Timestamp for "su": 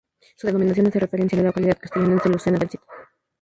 0.35-0.47